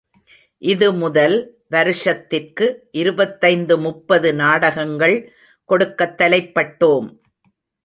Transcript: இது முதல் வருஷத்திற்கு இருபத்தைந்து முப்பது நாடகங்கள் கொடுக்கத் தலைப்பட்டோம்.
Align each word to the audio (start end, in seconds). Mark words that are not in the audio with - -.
இது 0.61 0.87
முதல் 0.93 1.35
வருஷத்திற்கு 1.67 2.65
இருபத்தைந்து 2.91 3.77
முப்பது 3.77 4.31
நாடகங்கள் 4.33 5.15
கொடுக்கத் 5.69 6.17
தலைப்பட்டோம். 6.17 7.07